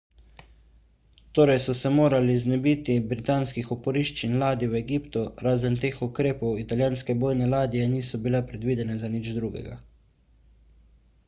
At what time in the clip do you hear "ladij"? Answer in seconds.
4.45-4.71